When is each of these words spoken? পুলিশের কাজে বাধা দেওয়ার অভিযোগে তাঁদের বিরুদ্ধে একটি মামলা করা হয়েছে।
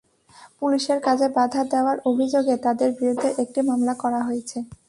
পুলিশের 0.59 0.99
কাজে 1.07 1.27
বাধা 1.37 1.61
দেওয়ার 1.71 1.97
অভিযোগে 2.05 2.55
তাঁদের 2.65 2.89
বিরুদ্ধে 2.97 3.29
একটি 3.43 3.59
মামলা 3.69 3.93
করা 4.03 4.19
হয়েছে। 4.27 4.57